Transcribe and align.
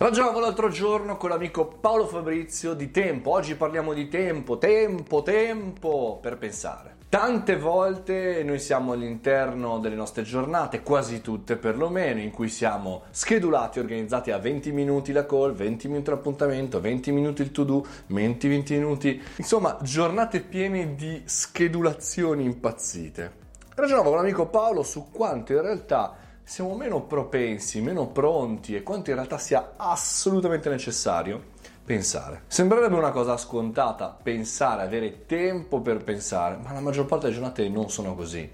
Ragionavo 0.00 0.38
l'altro 0.38 0.68
giorno 0.68 1.16
con 1.16 1.30
l'amico 1.30 1.66
Paolo 1.66 2.06
Fabrizio 2.06 2.72
di 2.74 2.92
tempo. 2.92 3.32
Oggi 3.32 3.56
parliamo 3.56 3.92
di 3.92 4.06
tempo, 4.06 4.56
tempo, 4.56 5.24
tempo 5.24 6.20
per 6.22 6.38
pensare. 6.38 6.98
Tante 7.08 7.56
volte 7.56 8.44
noi 8.44 8.60
siamo 8.60 8.92
all'interno 8.92 9.80
delle 9.80 9.96
nostre 9.96 10.22
giornate, 10.22 10.84
quasi 10.84 11.20
tutte 11.20 11.56
perlomeno, 11.56 12.20
in 12.20 12.30
cui 12.30 12.48
siamo 12.48 13.02
schedulati, 13.10 13.80
organizzati 13.80 14.30
a 14.30 14.38
20 14.38 14.70
minuti 14.70 15.10
la 15.10 15.26
call, 15.26 15.52
20 15.52 15.88
minuti 15.88 16.10
l'appuntamento, 16.10 16.80
20 16.80 17.10
minuti 17.10 17.42
il 17.42 17.50
to 17.50 17.64
do, 17.64 17.84
20, 18.06 18.46
20 18.46 18.74
minuti, 18.74 19.20
insomma 19.34 19.78
giornate 19.82 20.42
piene 20.42 20.94
di 20.94 21.22
schedulazioni 21.24 22.44
impazzite. 22.44 23.32
Ragionavo 23.74 24.10
con 24.10 24.18
l'amico 24.18 24.46
Paolo 24.46 24.84
su 24.84 25.10
quanto 25.10 25.54
in 25.54 25.62
realtà 25.62 26.26
siamo 26.48 26.74
meno 26.74 27.02
propensi, 27.02 27.82
meno 27.82 28.06
pronti 28.06 28.74
e 28.74 28.82
quanto 28.82 29.10
in 29.10 29.16
realtà 29.16 29.36
sia 29.36 29.74
assolutamente 29.76 30.70
necessario 30.70 31.38
pensare. 31.84 32.44
Sembrerebbe 32.46 32.96
una 32.96 33.10
cosa 33.10 33.36
scontata 33.36 34.16
pensare, 34.22 34.80
avere 34.80 35.26
tempo 35.26 35.82
per 35.82 36.02
pensare, 36.02 36.56
ma 36.56 36.72
la 36.72 36.80
maggior 36.80 37.04
parte 37.04 37.26
delle 37.26 37.36
giornate 37.38 37.68
non 37.68 37.90
sono 37.90 38.14
così. 38.14 38.50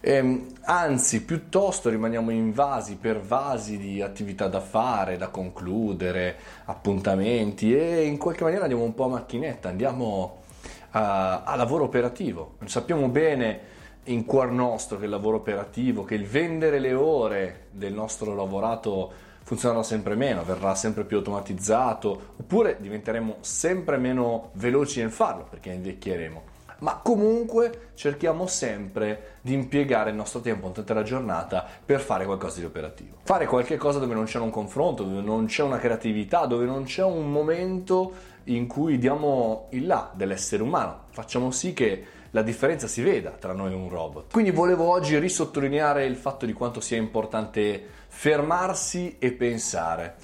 Ehm, 0.00 0.56
anzi, 0.64 1.24
piuttosto 1.24 1.88
rimaniamo 1.88 2.30
invasi, 2.30 2.96
pervasi 2.96 3.78
di 3.78 4.02
attività 4.02 4.46
da 4.48 4.60
fare, 4.60 5.16
da 5.16 5.28
concludere, 5.28 6.36
appuntamenti 6.66 7.74
e 7.74 8.02
in 8.04 8.18
qualche 8.18 8.42
maniera 8.44 8.64
andiamo 8.64 8.84
un 8.84 8.92
po' 8.94 9.04
a 9.04 9.08
macchinetta, 9.08 9.70
andiamo 9.70 10.42
a, 10.90 11.44
a 11.44 11.56
lavoro 11.56 11.84
operativo. 11.84 12.56
Sappiamo 12.66 13.08
bene 13.08 13.80
in 14.04 14.24
cuor 14.24 14.50
nostro 14.50 14.98
che 14.98 15.04
il 15.04 15.10
lavoro 15.10 15.36
operativo, 15.36 16.04
che 16.04 16.14
il 16.14 16.26
vendere 16.26 16.78
le 16.78 16.94
ore 16.94 17.66
del 17.70 17.92
nostro 17.92 18.34
lavorato 18.34 19.12
funzionerà 19.44 19.82
sempre 19.82 20.14
meno, 20.14 20.44
verrà 20.44 20.74
sempre 20.74 21.04
più 21.04 21.18
automatizzato, 21.18 22.34
oppure 22.38 22.78
diventeremo 22.80 23.36
sempre 23.40 23.96
meno 23.98 24.50
veloci 24.54 25.00
nel 25.00 25.10
farlo 25.10 25.46
perché 25.48 25.70
invecchieremo. 25.70 26.50
Ma 26.82 26.96
comunque 26.96 27.90
cerchiamo 27.94 28.48
sempre 28.48 29.36
di 29.40 29.52
impiegare 29.52 30.10
il 30.10 30.16
nostro 30.16 30.40
tempo 30.40 30.68
durante 30.68 30.94
la 30.94 31.04
giornata 31.04 31.64
per 31.84 32.00
fare 32.00 32.24
qualcosa 32.24 32.58
di 32.58 32.64
operativo. 32.64 33.18
Fare 33.22 33.46
qualche 33.46 33.76
cosa 33.76 34.00
dove 34.00 34.14
non 34.14 34.24
c'è 34.24 34.40
un 34.40 34.50
confronto, 34.50 35.04
dove 35.04 35.20
non 35.20 35.46
c'è 35.46 35.62
una 35.62 35.78
creatività, 35.78 36.46
dove 36.46 36.64
non 36.64 36.82
c'è 36.82 37.04
un 37.04 37.30
momento 37.30 38.12
in 38.44 38.66
cui 38.66 38.98
diamo 38.98 39.68
il 39.70 39.86
là 39.86 40.10
dell'essere 40.12 40.64
umano. 40.64 41.04
Facciamo 41.10 41.52
sì 41.52 41.72
che 41.72 42.04
la 42.32 42.42
differenza 42.42 42.86
si 42.86 43.02
veda 43.02 43.30
tra 43.30 43.52
noi 43.52 43.72
e 43.72 43.74
un 43.74 43.88
robot. 43.88 44.32
Quindi 44.32 44.50
volevo 44.50 44.88
oggi 44.88 45.18
risottolineare 45.18 46.04
il 46.06 46.16
fatto 46.16 46.46
di 46.46 46.52
quanto 46.52 46.80
sia 46.80 46.96
importante 46.96 47.84
fermarsi 48.08 49.16
e 49.18 49.32
pensare. 49.32 50.14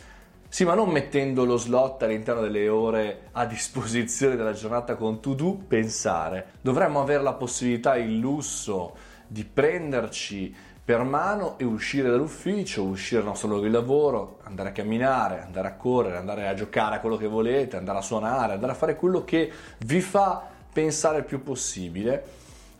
Sì, 0.48 0.64
ma 0.64 0.72
non 0.72 0.88
mettendo 0.88 1.44
lo 1.44 1.58
slot 1.58 2.02
all'interno 2.02 2.40
delle 2.40 2.68
ore 2.68 3.28
a 3.32 3.44
disposizione 3.44 4.36
della 4.36 4.54
giornata 4.54 4.96
con 4.96 5.20
to 5.20 5.34
do, 5.34 5.58
pensare. 5.68 6.52
Dovremmo 6.62 7.02
avere 7.02 7.22
la 7.22 7.34
possibilità, 7.34 7.96
il 7.96 8.16
lusso 8.18 8.96
di 9.26 9.44
prenderci 9.44 10.54
per 10.82 11.02
mano 11.02 11.58
e 11.58 11.64
uscire 11.64 12.08
dall'ufficio, 12.08 12.84
uscire 12.84 13.20
dal 13.20 13.28
nostro 13.28 13.48
luogo 13.48 13.64
di 13.66 13.70
lavoro, 13.70 14.38
andare 14.44 14.70
a 14.70 14.72
camminare, 14.72 15.42
andare 15.42 15.68
a 15.68 15.74
correre, 15.74 16.16
andare 16.16 16.48
a 16.48 16.54
giocare 16.54 16.96
a 16.96 17.00
quello 17.00 17.18
che 17.18 17.26
volete, 17.26 17.76
andare 17.76 17.98
a 17.98 18.02
suonare, 18.02 18.54
andare 18.54 18.72
a 18.72 18.74
fare 18.74 18.96
quello 18.96 19.22
che 19.24 19.52
vi 19.80 20.00
fa 20.00 20.56
pensare 20.72 21.18
il 21.18 21.24
più 21.24 21.42
possibile 21.42 22.36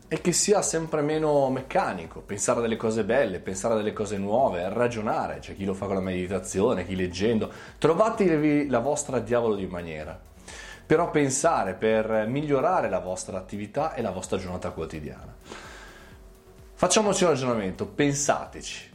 e 0.07 0.21
che 0.21 0.31
sia 0.31 0.63
sempre 0.63 1.01
meno 1.01 1.49
meccanico, 1.49 2.21
pensare 2.21 2.59
a 2.59 2.61
delle 2.63 2.77
cose 2.77 3.03
belle, 3.03 3.39
pensare 3.39 3.75
a 3.75 3.77
delle 3.77 3.93
cose 3.93 4.17
nuove, 4.17 4.67
ragionare, 4.69 5.37
c'è 5.39 5.55
chi 5.55 5.65
lo 5.65 5.75
fa 5.75 5.85
con 5.85 5.95
la 5.95 6.01
meditazione, 6.01 6.85
chi 6.85 6.95
leggendo, 6.95 7.51
trovatevi 7.77 8.67
la 8.69 8.79
vostra 8.79 9.19
diavolo 9.19 9.53
di 9.55 9.67
maniera. 9.67 10.19
Però 10.85 11.11
pensare 11.11 11.75
per 11.75 12.25
migliorare 12.27 12.89
la 12.89 12.99
vostra 12.99 13.37
attività 13.37 13.93
e 13.93 14.01
la 14.01 14.09
vostra 14.09 14.39
giornata 14.39 14.71
quotidiana. 14.71 15.35
Facciamoci 16.73 17.23
un 17.25 17.29
ragionamento, 17.29 17.85
pensateci, 17.85 18.89